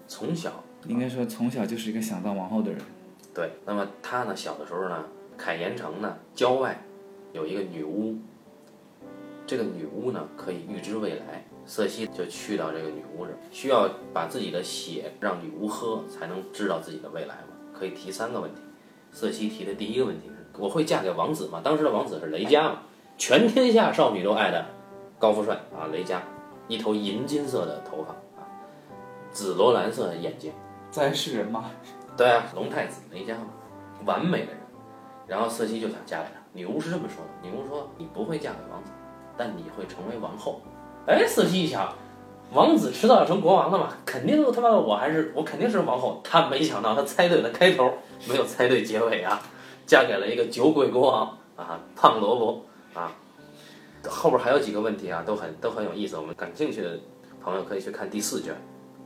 [0.07, 2.79] 从小应该说从小就是一个想当王后的人。
[3.33, 3.51] 对。
[3.65, 5.05] 那么他呢，小的时候呢，
[5.37, 6.81] 凯岩城呢，郊外
[7.33, 8.15] 有一个女巫。
[9.45, 11.45] 这个女巫呢，可以预知未来。
[11.65, 17.55] 瑟西就去到这个女巫这儿，需要把自己的血让女巫喝，才能知道自己的未来嘛。
[17.73, 18.61] 可以提三个问题。
[19.11, 21.61] 瑟西提的第一个问题是：我会嫁给王子吗？
[21.63, 22.81] 当时的王子是雷佳嘛，
[23.17, 24.63] 全天下少女都爱的
[25.17, 26.21] 高富帅啊，雷佳，
[26.67, 28.45] 一头银金色的头发啊，
[29.31, 30.53] 紫罗兰色的眼睛，
[30.91, 31.65] 在世人吗？
[32.15, 33.47] 对啊，龙太子雷佳嘛，
[34.05, 34.57] 完美的人。
[35.25, 36.39] 然后瑟西就想嫁给他。
[36.53, 38.91] 女巫是这么说的：女巫说，你不会嫁给王子。
[39.35, 40.61] 但你会成为王后，
[41.05, 41.93] 哎，瑟西一想，
[42.53, 46.21] 王子迟早要成国王的嘛，肯定他妈的我还是我肯定是王后。
[46.23, 47.91] 他没想到他猜对了开头，
[48.29, 49.41] 没有猜对结尾啊，
[49.85, 52.65] 嫁给了一个酒鬼国王啊，胖萝卜
[52.97, 53.15] 啊。
[54.09, 56.99] 后边还有几个问题啊，都很都很有意思，我们感兴趣的
[57.41, 58.55] 朋友可以去看第四卷，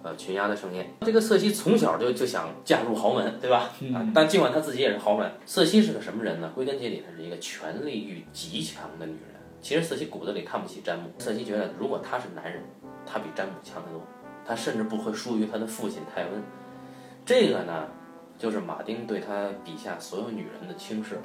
[0.04, 0.93] 呃，群鸦的盛宴。
[1.01, 3.71] 这个瑟西从小就就想嫁入豪门，对吧？
[3.93, 6.51] 啊，但尽管他自己也是豪门，瑟西是个什么人呢？
[6.54, 9.21] 归根结底，她是一个权力欲极强的女人。
[9.62, 11.10] 其实瑟西骨子里看不起詹姆。
[11.17, 12.62] 瑟西觉得，如果他是男人，
[13.06, 14.01] 他比詹姆强得多，
[14.45, 16.43] 他甚至不会输于他的父亲泰温。
[17.25, 17.88] 这个呢，
[18.38, 21.15] 就是马丁对他笔下所有女人的轻视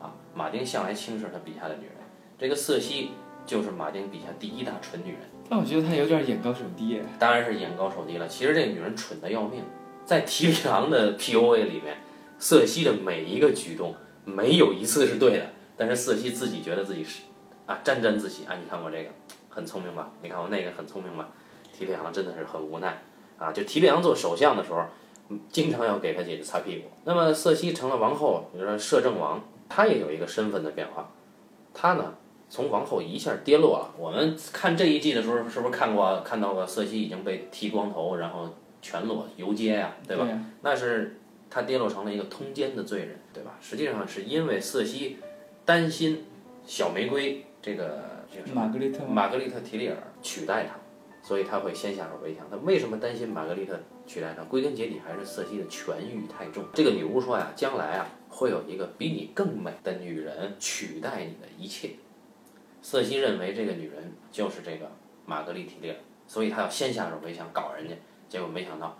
[0.00, 0.12] 啊。
[0.34, 1.93] 马丁向来轻视他笔下的女人，
[2.38, 3.12] 这个瑟西
[3.46, 5.20] 就是马丁笔下第一大蠢女人。
[5.48, 7.00] 但我觉得她有点眼高手低。
[7.18, 8.26] 当然是眼高手低了。
[8.26, 9.62] 其实这个女人蠢得要命，
[10.04, 11.98] 在提里昂的 PUA 里面，
[12.38, 13.94] 瑟西的每一个举动
[14.24, 17.22] 没有一次是对的，但是瑟西自己觉得自己是。
[17.66, 18.52] 啊，沾沾自喜啊！
[18.62, 19.08] 你看过这个，
[19.48, 20.10] 很聪明吧？
[20.20, 21.30] 你看过那个，很聪明吧？
[21.72, 23.02] 提里昂真的是很无奈
[23.38, 23.50] 啊！
[23.52, 24.84] 就提里昂做首相的时候，
[25.48, 26.88] 经常要给他姐姐擦屁股。
[27.04, 31.10] 那么瑟西成了王后，比如说摄政王，他也有一个身份的变化。
[31.72, 32.12] 他呢，
[32.48, 33.94] 从王后一下跌落了。
[33.98, 38.48] 我们看这一季的时候，是不是看过看到过瑟西已经被剃光头，然后
[38.80, 40.26] 全裸游街呀、对吧？
[40.26, 41.18] 呀那是
[41.50, 43.56] 他跌落成了一个通奸的罪人，对吧？
[43.60, 45.18] 实际上是因为瑟西
[45.64, 46.24] 担心
[46.66, 48.02] 小玫瑰这个
[48.32, 49.04] 这个玛格丽特？
[49.04, 50.74] 玛格丽特·提利尔取代他，
[51.22, 52.46] 所以他会先下手为强。
[52.50, 54.42] 他为什么担心玛格丽特取代他？
[54.44, 56.64] 归根结底还是瑟西的权欲太重。
[56.74, 61.90] 这个女巫说呀，将来啊会有一个比你更美的女人取代你的一切。
[62.84, 64.90] 瑟西认为这个女人就是这个
[65.24, 67.94] 玛格丽·提利尔，所以他要先下手为强搞人家，
[68.28, 68.98] 结果没想到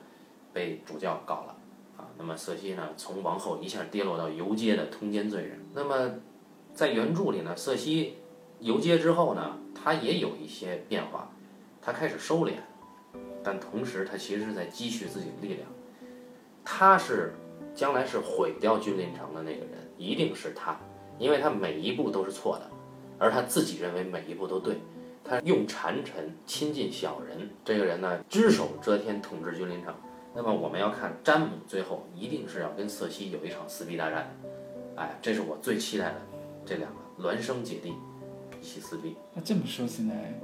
[0.55, 1.55] 被主教搞了
[1.99, 2.09] 啊。
[2.17, 5.61] 那么瑟西呢，从王后一下跌落到游街的通奸罪人。
[5.75, 6.15] 那么
[6.73, 8.17] 在原著里呢，瑟西
[8.59, 11.31] 游街之后呢，他也有一些变化，
[11.83, 12.53] 他开始收敛，
[13.43, 15.69] 但同时他其实是在积蓄自己的力量。
[16.65, 17.35] 他是
[17.75, 20.75] 将来是毁掉君临城的那个人，一定是他，
[21.19, 22.71] 因为他每一步都是错的，
[23.25, 24.77] 而他自己认为每一步都对。
[25.25, 29.95] 他用谗臣亲近小人，这个人呢，只手遮天统治君临城。
[30.35, 34.37] 那么我们要看詹姆最后一定是要跟瑟西有一场撕逼大战，
[34.97, 36.17] 哎，这是我最期待的
[36.67, 37.95] 这两个孪生姐弟
[38.61, 39.17] 一起撕逼。
[39.33, 40.39] 那这么说起来，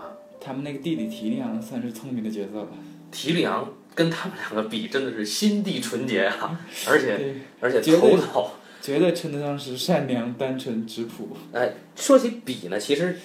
[0.00, 2.68] 啊，他们那个弟弟提利昂算是聪明的角色吧。
[3.10, 8.52] 提利昂跟他们两个比，真的是心地纯洁啊， 而且，而且头脑。
[8.82, 11.28] 绝对称得上是善良、单纯、质朴。
[11.52, 13.16] 哎，说起比呢，其实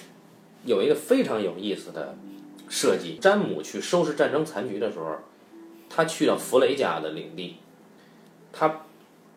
[0.64, 2.14] 有一个非常有意思的
[2.68, 3.18] 设计。
[3.20, 5.16] 詹姆去收拾战争残局的时候，
[5.90, 7.56] 他去了弗雷家的领地，
[8.52, 8.82] 他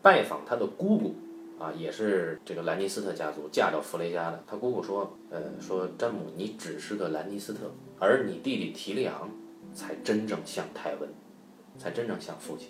[0.03, 1.15] 拜访他的姑姑
[1.57, 4.43] 啊，也是这个兰尼斯特家族嫁到弗雷家的。
[4.45, 9.27] 他姑姑说，呃，说詹姆，你只是个兰尼斯特，而你弟弟提利昂
[9.73, 11.09] 才真正像泰温，
[11.79, 12.67] 才真正像父亲。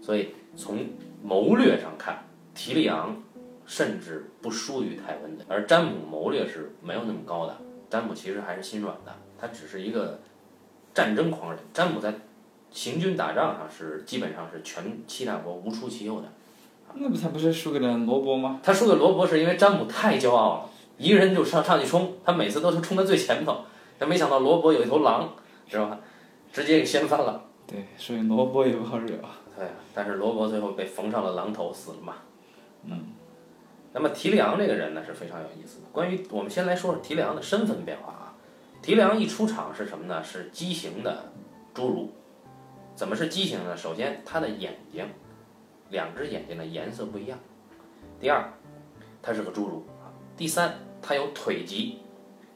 [0.00, 0.86] 所以从
[1.22, 2.24] 谋略上看，
[2.58, 3.16] 提利昂
[3.64, 7.56] 甚至不输于泰温的，而詹姆谋略是没有那么高的。
[7.88, 10.18] 詹姆其实还是心软的，他只是一个
[10.92, 11.60] 战争狂人。
[11.72, 12.12] 詹姆在
[12.72, 16.26] 行军打仗上是基本上是全七大国无出其右的。
[16.94, 18.58] 那不他不是输给了罗伯吗？
[18.60, 23.58] 他输给罗伯是因为詹姆太骄傲了，一个人就上上去冲，他每次都是冲在最前头，
[24.00, 25.32] 但没想到罗伯有一头狼，
[25.68, 26.00] 知道吧？
[26.52, 27.44] 直接给掀翻了。
[27.68, 29.06] 对，所以罗伯也不好惹。
[29.56, 32.14] 对，但是罗伯最后被缝上了狼头，死了嘛。
[32.84, 33.06] 嗯。
[33.92, 35.86] 那么提梁这个人呢是非常有意思的。
[35.92, 38.34] 关于我们先来说说提梁的身份变化啊。
[38.80, 40.22] 提梁一出场是什么呢？
[40.22, 41.32] 是畸形的
[41.74, 42.12] 侏儒。
[42.94, 43.76] 怎么是畸形呢？
[43.76, 45.08] 首先，他的眼睛，
[45.90, 47.38] 两只眼睛的颜色不一样。
[48.20, 48.52] 第二，
[49.20, 49.84] 他是个侏儒。
[50.36, 51.98] 第三，他有腿疾，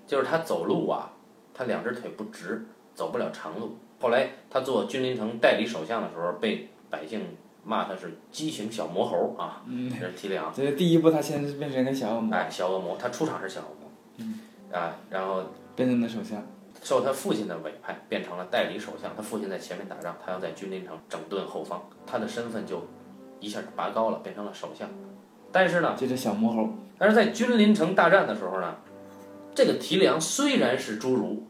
[0.06, 1.12] 就是他走路啊，
[1.52, 3.76] 他两只腿不直，走不了长路。
[4.00, 9.62] 后来他做君临城代理首相的时候，被百姓骂他是畸形小魔猴啊。
[9.66, 10.52] 嗯，这是提里昂。
[10.54, 13.90] 这第一步，他先是变成一个小恶魔，哎，小恶魔，他出场是小恶魔。
[14.18, 14.40] 嗯。
[14.72, 15.44] 啊，然后
[15.76, 16.42] 变成了首相。
[16.82, 19.12] 受他父亲的委派，变成了代理首相。
[19.16, 22.84] 他父亲在前面打仗，他要在君临城整顿后方，他的身份就
[23.38, 24.88] 一下拔高了，变成了首相。
[25.52, 28.74] 但是呢，这是小魔猴，但是在君临城大战的时候呢，
[29.54, 31.46] 这个提里昂虽然是侏儒，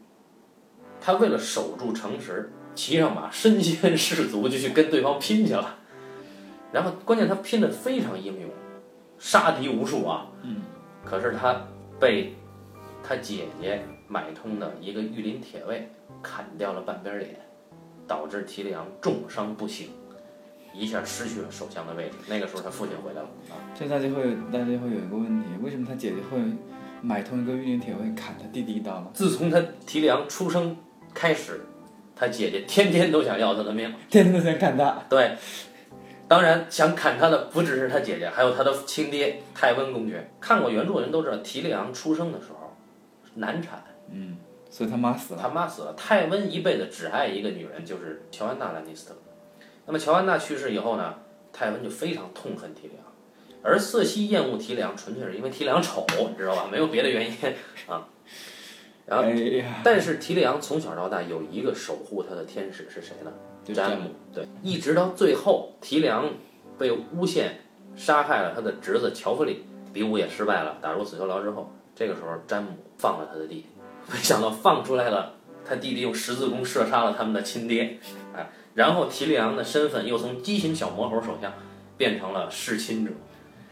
[1.01, 5.77] 他为了守住城池，骑上马，身先士卒就去跟对方拼去了。
[6.73, 8.49] 然后关键他拼的非常英勇，
[9.19, 10.25] 杀敌无数啊。
[10.41, 10.61] 嗯。
[11.05, 11.55] 可是他
[11.99, 12.33] 被
[13.03, 15.89] 他姐姐买通的一个御林铁卫
[16.21, 17.35] 砍掉了半边脸，
[18.07, 19.89] 导致提里昂重伤不醒，
[20.73, 22.15] 一下失去了首相的位置。
[22.27, 23.59] 那个时候他父亲回来了啊。
[23.77, 26.39] 这大家会有大家会有一个问题，为什么他姐姐会
[27.01, 29.07] 买通一个御林铁卫砍他弟弟一刀呢？
[29.13, 30.77] 自从他提里昂出生
[31.13, 31.59] 开始，
[32.15, 33.93] 他姐姐天天都想要他的命。
[34.09, 35.03] 天天都想砍他。
[35.09, 35.35] 对，
[36.27, 40.31] 当然想砍他的不只是他姐姐，还有他的亲爹泰温公爵。
[40.39, 42.75] 看过原著的人都知道，提里昂出生的时候
[43.35, 44.37] 难产，嗯，
[44.69, 45.39] 所以他妈死了。
[45.41, 45.93] 他妈死了。
[45.97, 49.15] 泰温一辈子只爱一个女人，就是乔安娜·兰尼斯特。
[49.85, 51.13] 那么乔安娜去世以后呢，
[51.51, 53.11] 泰温就非常痛恨提里昂，
[53.61, 56.67] 而瑟西厌恶提里昂，纯粹是因为提里昂丑，你知道吧？
[56.71, 57.37] 没有别的原因
[57.87, 58.07] 啊。
[59.05, 63.31] 然后哎，但是提里昂从小到大有一个守护他的天使是谁呢？
[63.73, 64.11] 詹姆。
[64.33, 66.29] 对，一直到最后，提里昂
[66.77, 67.59] 被诬陷
[67.95, 73.65] 杀害了他的侄子乔弗里，比武也失败了，打入死囚牢之后，这个时候詹姆放了他的弟弟，
[74.11, 75.33] 没想到放出来了，
[75.65, 77.99] 他弟弟用十字弓射杀了他们的亲爹，
[78.33, 81.53] 哎，然后提里昂的身份又从畸形小魔猴手下
[81.97, 83.11] 变成了弑亲者，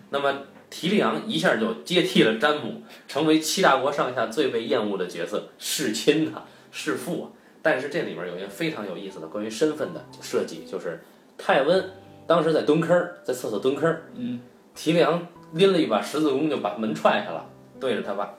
[0.10, 0.42] 那么。
[0.72, 7.30] 提利昂一下就接替了詹姆，成为七大国上下最被厌恶的角色，弑亲啊，弑父啊。
[7.62, 11.04] 但是这里面有一个非常有意思的关于身份的设计，就是
[11.38, 11.92] 泰温
[12.26, 14.42] 当时在蹲坑儿，在厕所蹲坑儿，嗯，
[14.74, 17.46] 提利昂拎了一把十字弓就把门踹开了，
[17.80, 18.34] 对着他爸。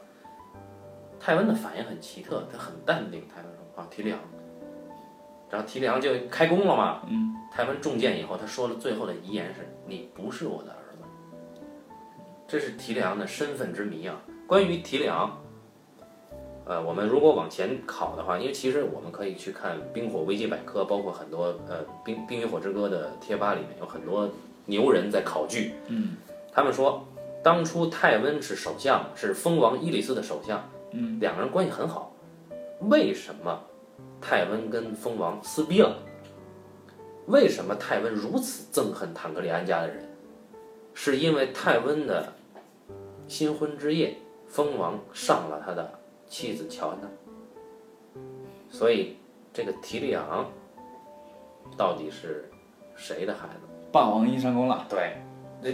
[1.20, 3.22] 泰温的反应很奇特，他很淡定。
[3.32, 4.18] 泰温说：“啊，提利昂。”
[5.48, 7.02] 然后提利昂就开弓了嘛。
[7.08, 7.36] 嗯。
[7.54, 10.81] 泰温中箭以后，他说了最后的遗言是：“你不是我的儿子。”
[12.52, 14.14] 这是提里昂的身份之谜啊。
[14.46, 15.40] 关于提里昂，
[16.66, 24.28] 呃，我们如果往前考的话，因为其实我们可以去看《冰火危机百科》，包括很多呃《冰冰与火之歌》的贴吧里面有很多
[24.66, 25.72] 牛人在考据。
[25.88, 26.14] 嗯。
[26.52, 27.02] 他们说，
[27.42, 30.62] 当初泰温是首相，是蜂王伊里斯的首相。
[30.90, 31.18] 嗯。
[31.20, 32.14] 两个人关系很好，
[32.80, 33.58] 为什么
[34.20, 35.96] 泰温跟蜂王撕逼了？
[37.28, 40.06] 为什么泰温如此憎恨坦格利安家的人？
[40.92, 42.30] 是因为泰温的
[43.32, 47.08] 新婚之夜，蜂王上了他的妻子乔安娜。
[48.70, 49.16] 所以，
[49.54, 50.50] 这个提里昂
[51.74, 52.50] 到底是
[52.94, 53.66] 谁的孩子？
[53.90, 54.86] 霸王硬上弓了。
[54.86, 55.16] 对，
[55.62, 55.70] 那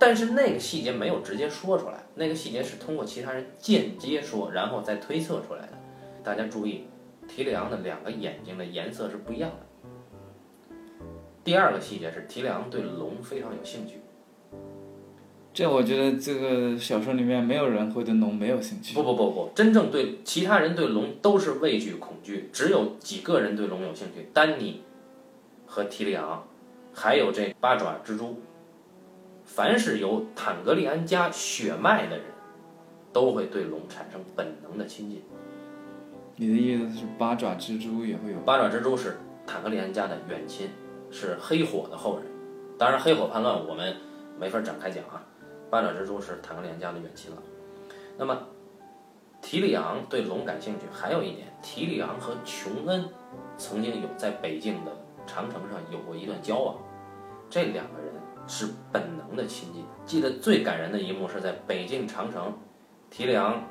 [0.00, 5.78] 但是那个细节没有直接说出来，那个细节是通过其他人间接说，然后再推测出来的。
[6.24, 6.88] 大家注意，
[7.28, 10.74] 提里昂的两个眼睛的颜色是不一样的。
[11.44, 14.00] 第二个细节是提里昂对龙非常有兴趣。
[15.52, 18.94] 这我觉得这个小说里面没有人会对龙没有兴趣。
[18.94, 24.82] 不不不不，真正对其他人对龙都是畏惧恐惧，只有几个人对龙有兴趣：丹尼
[25.66, 26.44] 和提里昂，
[26.94, 28.40] 还有这八爪蜘蛛。
[29.44, 32.26] 凡是有坦格利安家血脉的人，
[33.12, 35.20] 都会对龙产生本能的亲近。
[36.36, 38.38] 你的意思是八爪蜘蛛也会有？
[38.46, 40.68] 八爪蜘蛛是坦格利安家的远亲，
[41.10, 42.26] 是黑火的后人。
[42.78, 43.96] 当然，黑火叛乱我们
[44.38, 45.26] 没法展开讲啊。
[45.70, 47.36] 八爪蜘蛛是坦格利安家的远亲了。
[48.18, 48.36] 那么，
[49.40, 53.08] 提里昂对龙感兴趣，还有一点，提里昂和琼恩
[53.56, 54.90] 曾经有在北境的
[55.26, 56.76] 长城上有过一段交往，
[57.48, 58.12] 这两个人
[58.46, 59.84] 是本能的亲近。
[60.04, 62.52] 记得最感人的一幕是在北境长城，
[63.08, 63.62] 提里昂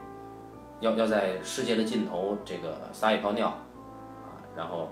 [0.79, 4.89] 要要在世界的尽头这个撒一泡尿啊，然后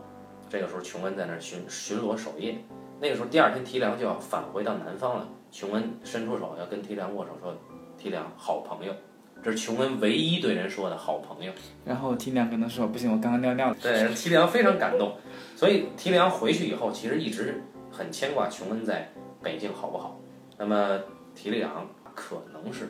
[0.50, 2.58] 这个时候琼恩在那儿巡巡逻守夜。
[3.00, 7.52] 那个时候第二天提梁就要返回到南方了，琼恩伸出手要跟提梁握手，说
[7.98, 8.94] ：“提梁，好朋友。”
[9.42, 11.52] 这是琼恩唯一对人说的好朋友。
[11.84, 15.16] 然后提梁跟他说：“不行，我刚刚尿尿了。”对，提梁非常感动，
[15.56, 20.20] 所以提梁回去以后其实一直很牵挂琼恩在北境好不好。
[20.60, 21.00] 那么
[21.34, 22.90] 提里昂可能是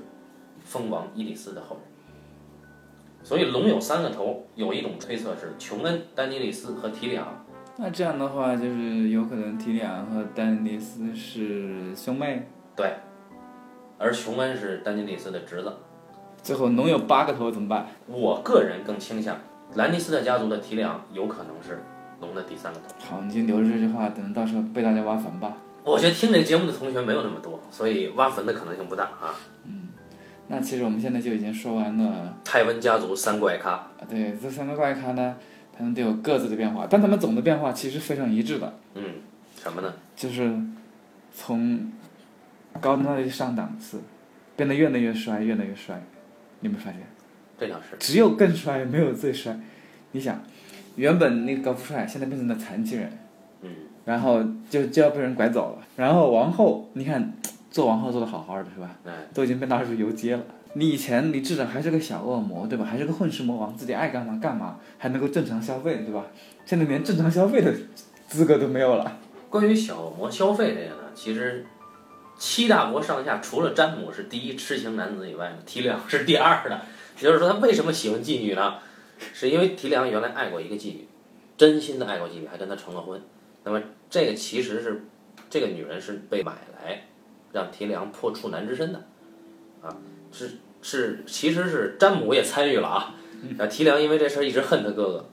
[0.60, 1.86] 蜂王伊里斯的后人。
[3.23, 7.45] 所以龙有三个头，有一种推测是琼恩、丹尼利斯和提里昂。
[7.77, 12.45] 那这样的话，就是有可能提里昂和丹尼斯是兄妹。
[12.78, 12.94] 对，
[13.98, 15.74] 而琼恩是丹尼里斯的侄子。
[16.44, 17.88] 最后龙有八个头怎么办？
[18.06, 19.36] 我个人更倾向
[19.74, 21.82] 兰尼斯特家族的提里昂有可能是
[22.22, 22.86] 龙的第三个头。
[23.00, 25.58] 好，你就留着这句话，等到时候被大家挖坟吧。
[25.84, 29.34] 我觉得听这个节目的同学没有那么多，所以挖坟的可能性不大啊。
[29.66, 29.88] 嗯，
[30.48, 33.72] 那其实我们现在就已经说完了泰温家族三怪咖。
[33.72, 35.36] 啊，对，这三个怪咖呢，
[35.76, 39.04] 他们都有各自的变化，但他们总的变化其实非常一致的，嗯，
[39.62, 39.94] 什么呢？
[40.16, 40.54] 就是
[41.34, 41.92] 从
[42.82, 44.02] 高到的上档次，
[44.56, 46.02] 变得越来越帅，越来越帅。
[46.60, 47.02] 你有没有发现？
[47.60, 47.96] 这倒是。
[48.00, 49.60] 只有更帅，没有最帅。
[50.12, 50.42] 你想，
[50.96, 53.12] 原本那个高富帅，现在变成了残疾人，
[53.62, 53.70] 嗯，
[54.06, 55.86] 然后就就要被人拐走了。
[55.96, 57.34] 然后王后，你看
[57.70, 58.96] 做王后做的好好的是吧？
[59.04, 60.44] 嗯，都已经被拉入游街了。
[60.74, 62.86] 你以前你至少还是个小恶魔，对吧？
[62.86, 66.26] 还是个混世魔王，自己爱干嘛干嘛，还能够正常消费，对吧？
[66.66, 67.74] 现在连正常消费的
[68.28, 69.20] 资格都没有了。
[69.50, 71.66] 关于小魔消费这个呢，其实
[72.38, 76.82] 七大国上下除了詹姆是第一痴情男子以外，提梁是第二的。
[77.17, 78.76] 也就是说，他为什么喜欢妓女呢？
[79.34, 81.08] 是因为提梁原来爱过一个妓女，
[81.58, 83.19] 真心的爱过妓女，还跟她成了婚。
[83.63, 85.06] 那么这个其实是
[85.50, 87.08] 这个女人是被买来
[87.52, 89.04] 让提梁破处男之身的，
[89.82, 89.97] 啊，
[90.32, 90.52] 是
[90.84, 93.15] 是，其实是詹姆也参与了啊。
[93.58, 95.30] 那，提梁因为这事儿一直恨他哥哥，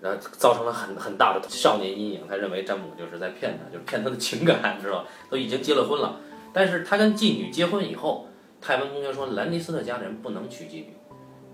[0.00, 2.26] 然后造成了很很大的少年阴影。
[2.28, 5.08] 他认为詹姆就是在骗他，就是骗他的情感， 知道吧？
[5.30, 6.20] 都已经结了婚了，
[6.52, 8.26] 但是他跟妓女结婚以后，
[8.60, 10.94] 泰温公爵说兰尼斯特家人不能娶妓女，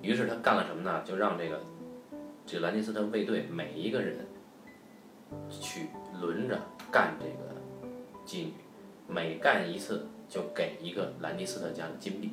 [0.03, 1.03] 于是他干了什么呢？
[1.05, 1.61] 就让这个
[2.47, 4.27] 这兰尼斯特卫队每一个人
[5.49, 5.89] 去
[6.21, 6.59] 轮着
[6.91, 7.61] 干这个
[8.27, 8.55] 妓女，
[9.09, 12.33] 每干一次就给一个兰尼斯特家的金币，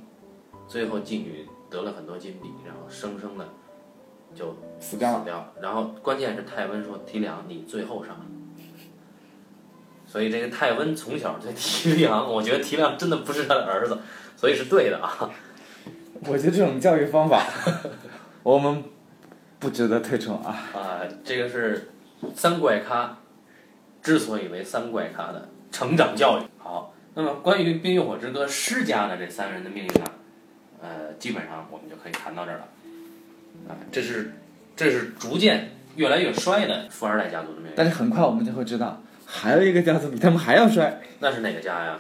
[0.68, 3.48] 最后妓女得了很多金币，然后生生的
[4.36, 5.54] 就死掉了掉。
[5.62, 8.16] 然后关键是泰温说：“提亮，你最后上。”
[10.08, 13.98] 所以这个泰温从小对提亮，我觉得提亮真的不是他的儿子，
[14.36, 15.30] 所以是对的啊。
[16.28, 17.44] 我觉得这种教育方法，
[18.44, 18.84] 我们
[19.58, 20.52] 不值得推崇啊。
[20.74, 21.92] 啊，这个是
[22.36, 23.18] 三怪咖
[24.02, 26.44] 之所以为三怪咖的成长教育。
[26.58, 30.06] 好，那么关于《冰与火之歌》施家的这三人的命运呢，
[30.82, 32.68] 呃，基本上我们就可以谈到这儿了。
[33.68, 34.34] 啊，这是
[34.76, 37.74] 这是逐渐越来越衰的富二代家族的命运。
[37.76, 42.00] 但是很快我们就会知道，还有一个家族比他们还要衰，那是哪个家呀？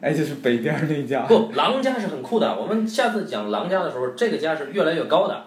[0.00, 1.22] 哎，就是北边儿那一家。
[1.22, 2.54] 不，狼家是很酷的。
[2.54, 5.44] 我们下次讲狼家的时候，这个家是越来越高的。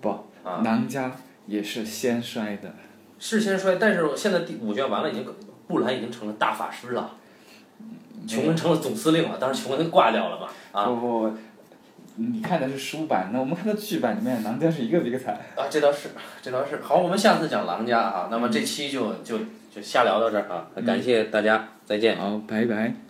[0.00, 0.08] 不，
[0.44, 1.12] 啊，狼家
[1.46, 2.72] 也是先衰的。
[3.18, 5.26] 是先衰，但是现在第五卷完了，已经
[5.66, 7.10] 布兰已经成了大法师了，
[8.28, 9.36] 琼恩成了总司令了。
[9.36, 10.46] 当然，琼恩挂掉了嘛。
[10.70, 11.36] 啊不不不，
[12.20, 15.34] 你看的是书版，那我们看的剧版里面，郎家是一个比一个惨。
[15.54, 16.08] 啊，这倒是，
[16.42, 16.80] 这倒是。
[16.82, 18.28] 好，我们下次讲狼家啊。
[18.30, 19.38] 那么这期就就
[19.72, 22.18] 就瞎聊到这儿啊，感谢大家，再见。
[22.18, 23.07] 好，拜拜。